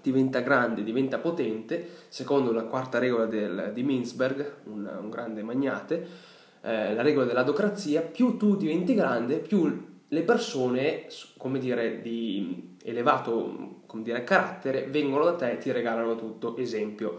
diventa 0.00 0.40
grande, 0.40 0.82
diventa 0.82 1.18
potente, 1.18 1.88
secondo 2.08 2.52
la 2.52 2.64
quarta 2.64 2.98
regola 2.98 3.26
del, 3.26 3.70
di 3.74 3.82
Mintzberg, 3.82 4.54
un, 4.64 4.98
un 5.02 5.10
grande 5.10 5.42
magnate, 5.42 6.06
eh, 6.62 6.94
la 6.94 7.02
regola 7.02 7.26
dell'adocrazia, 7.26 8.02
più 8.02 8.36
tu 8.36 8.56
diventi 8.56 8.94
grande, 8.94 9.38
più 9.38 9.90
le 10.08 10.22
persone, 10.22 11.06
come 11.36 11.58
dire, 11.58 12.00
di 12.00 12.76
elevato 12.84 13.80
come 13.92 14.02
dire, 14.02 14.24
carattere 14.24 14.86
vengono 14.86 15.24
da 15.24 15.34
te 15.34 15.50
e 15.50 15.58
ti 15.58 15.70
regalano 15.70 16.16
tutto. 16.16 16.56
Esempio, 16.56 17.18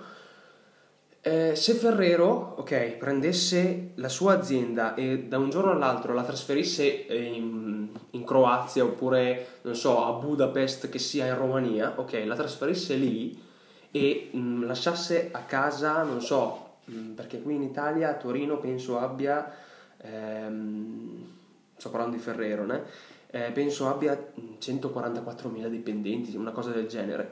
eh, 1.25 1.56
se 1.56 1.74
Ferrero, 1.75 2.56
ok, 2.58 2.98
prendesse 2.98 3.92
la 3.96 4.10
sua 4.10 4.34
azienda 4.34 4.94
e 4.94 5.20
da 5.20 5.38
un 5.38 5.50
giorno 5.50 5.72
all'altro 5.72 6.13
la 6.13 6.24
trasferisse 6.24 6.86
in, 6.86 7.88
in, 8.10 8.25
Croazia 8.25 8.84
oppure, 8.84 9.60
non 9.62 9.74
so, 9.74 10.03
a 10.03 10.12
Budapest 10.20 10.89
che 10.89 11.00
sia 11.00 11.25
in 11.27 11.38
Romania, 11.38 11.94
ok, 11.96 12.24
la 12.25 12.36
trasferisse 12.36 12.96
lì 12.96 13.42
e 13.89 14.32
mh, 14.34 14.38
mm, 14.38 14.63
lasciasse 14.65 15.30
a 15.32 15.39
casa, 15.44 16.03
non 16.03 16.22
so, 16.22 16.80
mh, 16.84 16.94
mm, 16.94 17.12
perché 17.13 17.42
qui 17.42 17.56
in 17.56 17.62
Italia, 17.62 18.13
Torino, 18.15 18.58
penso 18.58 19.00
abbia, 19.00 19.50
ehm, 20.01 21.25
sto 21.77 21.89
parlando 21.89 22.18
di 22.18 22.22
Ferrero, 22.22 22.65
né? 22.65 22.84
Eh, 23.27 23.51
penso 23.51 23.88
abbia 23.88 24.13
144.000 24.60 25.70
dipendenti, 25.70 26.36
una 26.36 26.51
cosa 26.51 26.72
del 26.72 26.88
genere. 26.88 27.32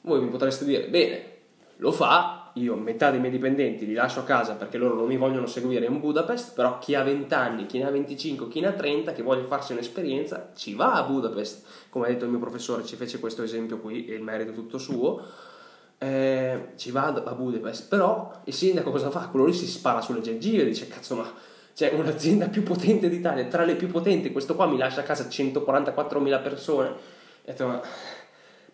Voi 0.00 0.22
mi 0.22 0.30
potreste 0.30 0.64
dire, 0.64 0.88
bene, 0.88 1.36
lo 1.76 1.92
fa, 1.92 2.37
io 2.62 2.74
metà 2.76 3.10
dei 3.10 3.20
miei 3.20 3.32
dipendenti 3.32 3.86
li 3.86 3.94
lascio 3.94 4.20
a 4.20 4.24
casa 4.24 4.54
perché 4.54 4.78
loro 4.78 4.94
non 4.94 5.06
mi 5.06 5.16
vogliono 5.16 5.46
seguire 5.46 5.86
in 5.86 6.00
Budapest, 6.00 6.54
però 6.54 6.78
chi 6.78 6.94
ha 6.94 7.02
20 7.02 7.34
anni, 7.34 7.66
chi 7.66 7.78
ne 7.78 7.86
ha 7.86 7.90
25, 7.90 8.48
chi 8.48 8.60
ne 8.60 8.68
ha 8.68 8.72
30, 8.72 9.12
che 9.12 9.22
voglia 9.22 9.44
farsi 9.44 9.72
un'esperienza, 9.72 10.50
ci 10.54 10.74
va 10.74 10.94
a 10.94 11.02
Budapest. 11.02 11.64
Come 11.90 12.06
ha 12.06 12.08
detto 12.08 12.24
il 12.24 12.30
mio 12.30 12.38
professore, 12.38 12.84
ci 12.84 12.96
fece 12.96 13.18
questo 13.18 13.42
esempio 13.42 13.78
qui 13.78 14.06
e 14.06 14.14
il 14.14 14.22
merito 14.22 14.50
è 14.50 14.54
tutto 14.54 14.78
suo. 14.78 15.22
Eh, 15.98 16.68
ci 16.76 16.90
va 16.90 17.06
a 17.06 17.32
Budapest, 17.34 17.88
però 17.88 18.40
il 18.44 18.54
sindaco 18.54 18.90
cosa 18.90 19.10
fa? 19.10 19.28
Quello 19.28 19.46
lì 19.46 19.52
si 19.52 19.66
spara 19.66 20.00
sulle 20.00 20.20
gengive, 20.20 20.64
dice 20.64 20.86
cazzo 20.86 21.16
ma 21.16 21.32
c'è 21.74 21.92
un'azienda 21.92 22.48
più 22.48 22.64
potente 22.64 23.08
d'Italia, 23.08 23.44
tra 23.44 23.64
le 23.64 23.76
più 23.76 23.86
potenti, 23.86 24.32
questo 24.32 24.56
qua 24.56 24.66
mi 24.66 24.76
lascia 24.76 25.00
a 25.00 25.04
casa 25.04 25.24
144.000 25.24 26.42
persone. 26.42 26.88
E 27.44 27.52
detto, 27.52 27.66
ma 27.66 27.80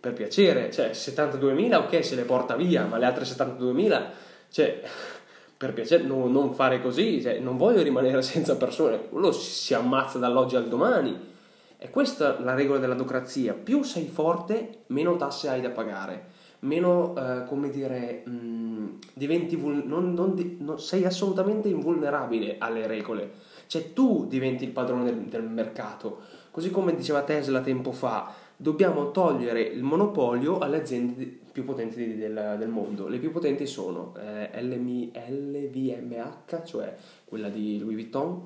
per 0.05 0.13
piacere, 0.13 0.71
cioè 0.71 0.91
72.000 0.91 1.75
ok 1.77 2.05
se 2.05 2.15
le 2.15 2.25
porta 2.25 2.57
via, 2.57 2.85
ma 2.85 2.99
le 2.99 3.07
altre 3.07 3.25
72.000, 3.25 4.03
cioè 4.51 4.83
per 5.57 5.73
piacere 5.73 6.05
no, 6.05 6.27
non 6.27 6.53
fare 6.53 6.83
così, 6.83 7.23
cioè, 7.23 7.39
non 7.39 7.57
voglio 7.57 7.81
rimanere 7.83 8.21
senza 8.23 8.57
persone, 8.57 9.09
quello 9.09 9.33
si 9.33 9.73
ammazza 9.73 10.19
dall'oggi 10.19 10.57
al 10.57 10.69
domani. 10.69 11.33
E 11.79 11.91
questa 11.91 12.39
è 12.39 12.43
la 12.43 12.55
regola 12.55 12.79
dell'adocrazia, 12.79 13.55
più 13.55 13.83
sei 13.83 14.07
forte, 14.07 14.85
meno 14.89 15.17
tasse 15.17 15.49
hai 15.49 15.61
da 15.61 15.71
pagare, 15.71 16.27
meno, 16.61 17.15
eh, 17.17 17.45
come 17.47 17.71
dire, 17.71 18.23
mh, 18.27 18.99
diventi 19.15 19.57
vul- 19.57 19.85
non, 19.87 20.13
non, 20.13 20.57
non, 20.61 20.79
sei 20.79 21.05
assolutamente 21.05 21.69
invulnerabile 21.69 22.57
alle 22.59 22.87
regole, 22.87 23.33
cioè 23.67 23.93
tu 23.93 24.27
diventi 24.27 24.65
il 24.65 24.71
padrone 24.71 25.05
del, 25.05 25.17
del 25.25 25.45
mercato, 25.45 26.21
così 26.51 26.71
come 26.71 26.95
diceva 26.95 27.23
Tesla 27.23 27.61
tempo 27.61 27.93
fa, 27.93 28.33
dobbiamo 28.57 29.11
togliere 29.11 29.63
il 29.63 29.83
monopolio 29.83 30.59
alle 30.59 30.81
aziende 30.81 31.43
più 31.55 31.65
potenti 31.65 32.17
del, 32.17 32.57
del 32.59 32.69
mondo. 32.69 33.07
Le 33.07 33.19
più 33.19 33.31
potenti 33.31 33.67
sono 33.67 34.15
eh, 34.17 34.61
LMI, 34.61 35.13
LVMH, 35.29 36.65
cioè 36.65 36.97
quella 37.25 37.49
di 37.49 37.79
Louis 37.79 37.95
Vuitton, 37.95 38.43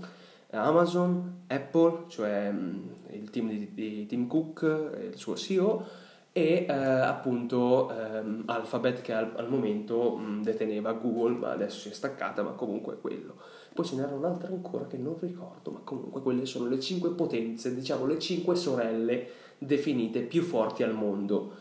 Amazon, 0.50 1.44
Apple, 1.46 2.04
cioè 2.08 2.50
mm, 2.50 2.88
il 3.12 3.30
team 3.30 3.48
di, 3.48 3.70
di, 3.72 4.06
Tim 4.06 4.26
Cook, 4.26 4.62
il 5.10 5.16
suo 5.16 5.36
CEO, 5.36 5.84
e 6.32 6.66
eh, 6.68 6.72
appunto 6.72 7.90
ehm, 7.90 8.44
Alphabet 8.46 9.00
che 9.00 9.12
al, 9.12 9.32
al 9.36 9.48
momento 9.48 10.16
mh, 10.16 10.22
mm, 10.22 10.42
deteneva 10.42 10.92
Google, 10.92 11.36
ma 11.38 11.50
adesso 11.50 11.80
si 11.80 11.88
è 11.88 11.92
staccata, 11.92 12.42
ma 12.42 12.50
comunque 12.50 12.94
è 12.94 13.00
quello. 13.00 13.36
Poi 13.74 13.84
ce 13.84 13.96
n'era 13.96 14.14
un'altra 14.14 14.48
ancora 14.48 14.86
che 14.86 14.96
non 14.96 15.16
ricordo, 15.18 15.70
ma 15.70 15.80
comunque 15.84 16.20
quelle 16.20 16.46
sono 16.46 16.68
le 16.68 16.80
cinque 16.80 17.10
potenze, 17.10 17.74
diciamo 17.74 18.06
le 18.06 18.18
cinque 18.18 18.54
sorelle 18.54 19.28
definite 19.58 20.20
più 20.20 20.42
forti 20.42 20.82
al 20.82 20.94
mondo. 20.94 21.52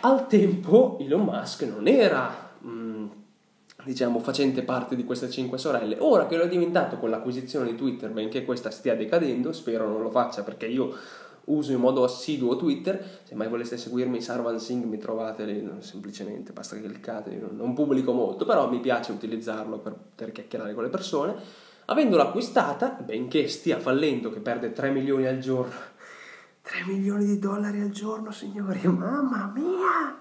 Al 0.00 0.26
tempo 0.26 0.98
Elon 1.00 1.22
Musk 1.22 1.62
non 1.62 1.86
era, 1.86 2.52
mm, 2.64 3.06
diciamo, 3.84 4.18
facente 4.18 4.62
parte 4.62 4.96
di 4.96 5.04
queste 5.04 5.30
cinque 5.30 5.58
sorelle. 5.58 5.96
Ora 6.00 6.26
che 6.26 6.36
lo 6.36 6.44
è 6.44 6.48
diventato 6.48 6.96
con 6.96 7.10
l'acquisizione 7.10 7.70
di 7.70 7.76
Twitter, 7.76 8.10
benché 8.10 8.44
questa 8.44 8.70
stia 8.70 8.96
decadendo, 8.96 9.52
spero 9.52 9.88
non 9.88 10.02
lo 10.02 10.10
faccia 10.10 10.42
perché 10.42 10.66
io 10.66 10.94
uso 11.44 11.72
in 11.72 11.80
modo 11.80 12.04
assiduo 12.04 12.56
Twitter. 12.56 13.20
Se 13.24 13.34
mai 13.34 13.48
voleste 13.48 13.76
seguirmi, 13.76 14.20
Sarvan 14.20 14.60
Singh, 14.60 14.84
mi 14.84 14.98
trovate 14.98 15.44
lì, 15.44 15.68
semplicemente 15.78 16.52
basta 16.52 16.76
che 16.76 16.82
cliccate. 16.82 17.40
Non 17.52 17.74
pubblico 17.74 18.12
molto, 18.12 18.44
però 18.44 18.68
mi 18.68 18.80
piace 18.80 19.12
utilizzarlo 19.12 19.78
per, 19.78 19.96
per 20.14 20.32
chiacchierare 20.32 20.74
con 20.74 20.84
le 20.84 20.90
persone. 20.90 21.34
Avendola 21.86 22.24
acquistata, 22.24 22.96
benché 23.04 23.48
stia 23.48 23.80
fallendo, 23.80 24.30
che 24.30 24.38
perde 24.38 24.72
3 24.72 24.90
milioni 24.90 25.26
al 25.26 25.38
giorno 25.38 25.72
3 26.62 26.84
milioni 26.86 27.24
di 27.24 27.38
dollari 27.38 27.80
al 27.80 27.90
giorno, 27.90 28.30
signori, 28.30 28.86
mamma 28.86 29.50
mia! 29.54 30.20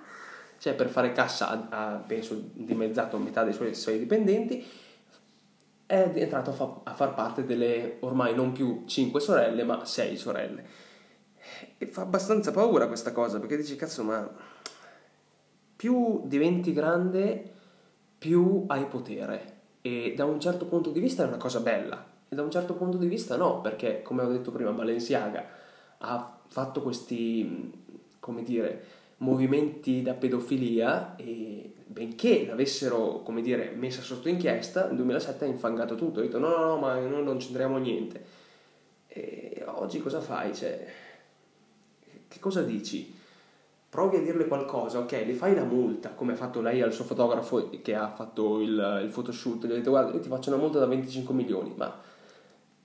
Cioè, 0.58 0.74
per 0.74 0.90
fare 0.90 1.12
cassa 1.12 1.68
ha, 1.70 2.04
penso, 2.06 2.50
dimezzato 2.54 3.18
metà 3.18 3.44
dei 3.44 3.54
suoi, 3.54 3.74
suoi 3.76 4.00
dipendenti, 4.00 4.64
è 5.86 6.12
entrato 6.16 6.50
a, 6.52 6.54
fa, 6.54 6.80
a, 6.84 6.94
far 6.94 7.14
parte 7.14 7.46
delle 7.46 7.98
ormai 8.02 8.34
non 8.36 8.52
più 8.52 8.84
5 8.86 9.20
sorelle, 9.20 9.64
ma 9.64 9.86
6 9.86 10.18
sorelle. 10.18 10.66
E 11.78 11.86
fa 11.86 12.02
abbastanza 12.02 12.52
paura 12.52 12.88
questa 12.88 13.12
cosa, 13.12 13.40
perché 13.40 13.58
dici, 13.58 13.76
cazzo, 13.76 14.04
ma 14.04 14.30
più 15.76 16.22
diventi 16.26 16.74
grande, 16.74 17.52
più 18.18 18.66
hai 18.68 18.86
potere. 18.86 19.60
E 19.82 20.14
da 20.16 20.26
un 20.26 20.40
certo 20.40 20.66
punto 20.66 20.92
di 20.92 21.00
vista 21.00 21.24
è 21.24 21.28
una 21.28 21.38
cosa 21.38 21.60
bella, 21.60 22.04
e 22.30 22.36
da 22.36 22.42
un 22.44 22.52
certo 22.52 22.74
punto 22.76 22.98
di 22.98 23.08
vista 23.08 23.36
no, 23.36 23.62
perché, 23.62 24.02
come 24.02 24.24
ho 24.24 24.32
detto 24.32 24.52
prima, 24.52 24.72
Balenciaga 24.72 25.60
ha 26.02 26.40
fatto 26.48 26.82
questi, 26.82 27.72
come 28.20 28.44
dire, 28.44 28.84
movimenti 29.18 30.02
da 30.02 30.14
pedofilia 30.14 31.16
e 31.16 31.74
benché 31.86 32.46
l'avessero, 32.46 33.22
come 33.24 33.42
dire, 33.42 33.72
messa 33.76 34.02
sotto 34.02 34.30
inchiesta, 34.30 34.88
nel 34.88 34.96
2007 34.98 35.46
ha 35.46 35.48
infangato 35.48 35.96
tutto, 35.96 36.20
ha 36.20 36.24
detto 36.24 36.40
no, 36.40 36.50
no, 36.50 36.66
no, 36.66 36.78
ma 36.78 36.96
noi 37.00 37.24
non 37.24 37.38
c'entriamo 37.38 37.78
niente. 37.78 38.40
E 39.08 39.64
oggi 39.66 40.00
cosa 40.02 40.22
fai? 40.22 40.56
Cioè, 40.56 40.88
che 42.28 42.40
cosa 42.40 42.64
dici? 42.64 43.20
Provi 43.90 44.16
a 44.18 44.22
dirle 44.22 44.48
qualcosa, 44.48 45.00
ok, 45.00 45.12
le 45.12 45.34
fai 45.34 45.54
la 45.54 45.66
multa, 45.66 46.12
come 46.12 46.32
ha 46.32 46.38
fatto 46.38 46.62
lei 46.62 46.82
al 46.82 46.94
suo 46.94 47.04
fotografo 47.04 47.70
che 47.82 47.94
ha 47.94 48.10
fatto 48.10 48.62
il, 48.62 49.02
il 49.04 49.10
photoshoot, 49.10 49.68
gli 49.68 49.72
ha 49.72 49.76
detto 49.76 49.90
guarda, 49.90 50.14
io 50.14 50.22
ti 50.22 50.30
faccio 50.30 50.50
una 50.50 50.62
multa 50.62 50.80
da 50.80 50.86
25 50.86 51.34
milioni, 51.36 51.74
ma 51.76 51.94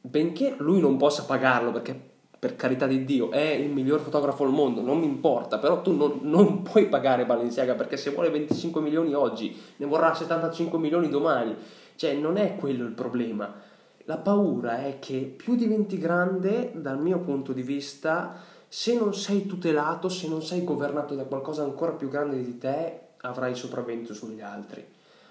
benché 0.01 0.57
lui 0.59 0.81
non 0.81 0.97
possa 0.97 1.23
pagarlo 1.25 1.71
perché 1.71 2.06
per 2.39 2.57
carità 2.57 2.87
di 2.87 3.05
Dio, 3.05 3.31
è 3.31 3.53
il 3.53 3.71
miglior 3.71 4.01
fotografo 4.01 4.45
al 4.45 4.51
mondo, 4.51 4.83
non 4.83 4.99
mi 4.99 5.07
importa, 5.07 5.59
però 5.59 5.81
tu 5.81 5.93
non, 5.93 6.19
non, 6.23 6.63
puoi 6.63 6.87
pagare 6.87 7.25
Balenciaga 7.25 7.75
perché 7.75 7.97
se 7.97 8.11
vuole 8.11 8.31
25 8.31 8.81
milioni 8.81 9.15
oggi, 9.15 9.57
ne 9.77 9.87
vorrà 9.87 10.15
75 10.15 10.79
milioni 10.79 11.09
domani, 11.09 11.57
cioè 11.97 12.15
non 12.15 12.37
è 12.37 12.57
quello 12.57 12.85
il 12.85 12.93
problema. 12.93 13.53
La 14.05 14.19
paura 14.19 14.85
è 14.85 14.99
che 15.01 15.35
più 15.37 15.57
diventi 15.57 15.99
grande, 15.99 16.73
dal 16.75 17.01
mio 17.01 17.19
punto 17.21 17.53
di 17.53 17.63
vista, 17.63 18.39
se 18.69 18.95
non 18.97 19.15
sei 19.15 19.47
tutelato, 19.47 20.09
se 20.09 20.29
non 20.29 20.43
sei 20.43 20.63
governato 20.63 21.15
da 21.15 21.25
qualcosa 21.25 21.63
ancora 21.63 21.93
più 21.93 22.09
grande 22.09 22.43
di 22.43 22.59
te, 22.59 23.01
avrai 23.23 23.55
sopravvento 23.55 24.15
sugli 24.15 24.41
altri. 24.41 24.85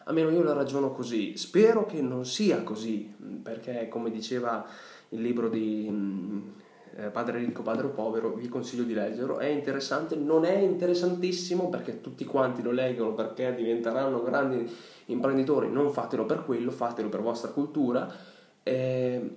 Almeno 0.06 0.30
io 0.30 0.44
la 0.44 0.54
ragiono 0.54 0.92
così. 0.92 1.38
Spero 1.38 1.86
che 1.86 2.02
non 2.02 2.26
sia 2.26 2.64
così, 2.64 3.14
perché 3.42 3.88
come 3.88 4.12
diceva 4.12 4.66
il 5.10 5.22
libro 5.22 5.50
di 5.50 5.88
mm, 5.90 6.42
eh, 6.98 7.10
Padre 7.10 7.40
ricco, 7.40 7.62
padre 7.62 7.88
povero, 7.90 8.32
vi 8.32 8.48
consiglio 8.48 8.84
di 8.84 8.94
leggerlo, 8.94 9.40
è 9.40 9.48
interessante, 9.48 10.16
non 10.16 10.46
è 10.46 10.56
interessantissimo 10.56 11.68
perché 11.68 12.00
tutti 12.00 12.24
quanti 12.24 12.62
lo 12.62 12.72
leggono 12.72 13.14
perché 13.14 13.54
diventeranno 13.54 14.24
grandi 14.24 14.74
imprenditori, 15.08 15.70
non 15.70 15.92
fatelo 15.92 16.26
per 16.26 16.46
quello, 16.46 16.72
fatelo 16.72 17.10
per 17.10 17.22
vostra 17.22 17.52
cultura. 17.52 18.10
Eh, 18.64 19.36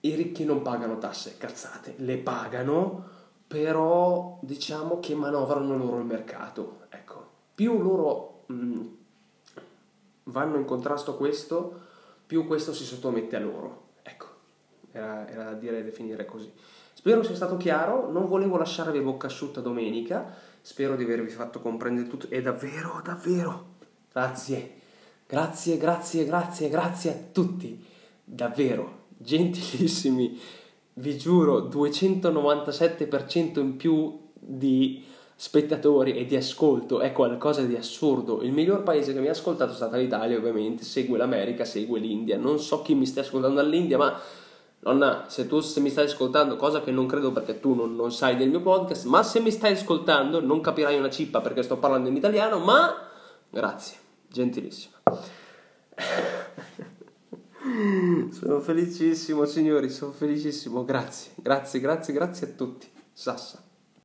I 0.00 0.14
ricchi 0.14 0.44
non 0.44 0.62
pagano 0.62 0.98
tasse, 0.98 1.34
cazzate, 1.36 1.94
le 1.98 2.16
pagano, 2.18 3.04
però 3.48 4.38
diciamo 4.40 5.00
che 5.00 5.16
manovrano 5.16 5.76
loro 5.76 5.98
il 5.98 6.04
mercato. 6.04 6.82
Ecco, 6.90 7.26
più 7.56 7.82
loro 7.82 8.44
mh, 8.46 8.54
mm, 8.54 8.86
vanno 10.24 10.58
in 10.58 10.64
contrasto 10.64 11.10
a 11.10 11.16
questo, 11.16 11.80
più 12.24 12.46
questo 12.46 12.72
si 12.72 12.84
sottomette 12.84 13.34
a 13.34 13.40
loro. 13.40 13.82
Ecco, 14.02 14.26
era, 14.92 15.28
era 15.28 15.44
da 15.44 15.54
dire 15.54 15.80
e 15.80 15.82
definire 15.82 16.24
così. 16.24 16.52
Spero 17.04 17.22
sia 17.22 17.34
stato 17.34 17.58
chiaro, 17.58 18.10
non 18.10 18.28
volevo 18.28 18.56
lasciarvi 18.56 18.98
bocca 19.00 19.26
asciutta 19.26 19.60
domenica, 19.60 20.34
spero 20.62 20.96
di 20.96 21.04
avervi 21.04 21.28
fatto 21.28 21.60
comprendere 21.60 22.08
tutto 22.08 22.28
e 22.30 22.40
davvero, 22.40 23.02
davvero, 23.04 23.74
grazie, 24.10 24.76
grazie, 25.26 25.76
grazie, 25.76 26.24
grazie, 26.24 26.70
grazie 26.70 27.10
a 27.10 27.16
tutti, 27.30 27.84
davvero, 28.24 29.08
gentilissimi, 29.18 30.40
vi 30.94 31.18
giuro, 31.18 31.68
297% 31.68 33.58
in 33.58 33.76
più 33.76 34.20
di 34.32 35.04
spettatori 35.36 36.16
e 36.16 36.24
di 36.24 36.36
ascolto 36.36 37.00
è 37.00 37.12
qualcosa 37.12 37.60
di 37.64 37.76
assurdo. 37.76 38.40
Il 38.40 38.52
miglior 38.52 38.82
paese 38.82 39.12
che 39.12 39.20
mi 39.20 39.28
ha 39.28 39.32
ascoltato 39.32 39.72
è 39.72 39.76
stata 39.76 39.98
l'Italia, 39.98 40.38
ovviamente, 40.38 40.84
segue 40.84 41.18
l'America, 41.18 41.66
segue 41.66 42.00
l'India. 42.00 42.38
Non 42.38 42.58
so 42.58 42.80
chi 42.80 42.94
mi 42.94 43.04
stia 43.04 43.20
ascoltando 43.20 43.60
dall'India, 43.60 43.98
ma 43.98 44.18
Nonna, 44.84 45.24
se 45.28 45.46
tu 45.46 45.60
se 45.60 45.80
mi 45.80 45.88
stai 45.88 46.04
ascoltando, 46.04 46.56
cosa 46.56 46.82
che 46.82 46.90
non 46.90 47.06
credo 47.06 47.32
perché 47.32 47.58
tu 47.58 47.74
non, 47.74 47.96
non, 47.96 48.12
sai 48.12 48.36
del 48.36 48.50
mio 48.50 48.60
podcast, 48.60 49.06
ma 49.06 49.22
se 49.22 49.40
mi 49.40 49.50
stai 49.50 49.72
ascoltando 49.72 50.44
non 50.44 50.60
capirai 50.60 50.98
una 50.98 51.08
cippa 51.08 51.40
perché 51.40 51.62
sto 51.62 51.78
parlando 51.78 52.10
in 52.10 52.16
italiano, 52.16 52.58
ma 52.58 52.94
grazie, 53.48 53.96
gentilissima. 54.28 54.96
sono 58.30 58.60
felicissimo, 58.60 59.46
signori, 59.46 59.88
sono 59.88 60.12
felicissimo, 60.12 60.84
grazie, 60.84 61.32
grazie, 61.36 61.80
grazie, 61.80 62.12
grazie 62.12 62.46
a 62.46 62.50
tutti. 62.50 62.86
Sassa. 63.10 63.62